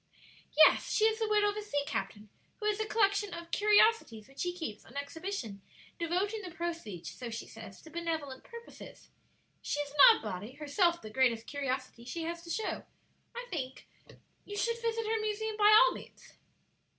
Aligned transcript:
"Yes; 0.57 0.91
she 0.91 1.05
is 1.05 1.19
the 1.19 1.27
widow 1.29 1.49
of 1.51 1.55
a 1.57 1.61
sea 1.61 1.83
captain, 1.85 2.29
who 2.59 2.65
has 2.65 2.79
a 2.79 2.87
collection 2.87 3.35
of 3.35 3.51
curiosities 3.51 4.27
which 4.27 4.39
she 4.39 4.51
keeps 4.51 4.83
on 4.83 4.97
exhibition, 4.97 5.61
devoting 5.99 6.41
the 6.41 6.49
proceeds, 6.49 7.11
so 7.11 7.29
she 7.29 7.45
says, 7.45 7.79
to 7.83 7.91
benevolent 7.91 8.43
purposes. 8.43 9.11
She 9.61 9.79
is 9.79 9.91
an 9.91 9.97
odd 10.13 10.21
body; 10.23 10.53
herself 10.53 11.03
the 11.03 11.11
greatest 11.11 11.45
curiosity 11.45 12.03
she 12.03 12.23
has 12.23 12.41
to 12.41 12.49
show, 12.49 12.83
I 13.35 13.45
think. 13.51 13.87
You 14.43 14.57
should 14.57 14.81
visit 14.81 15.05
her 15.05 15.21
museum 15.21 15.55
by 15.55 15.71
all 15.71 15.91
means." 15.93 16.33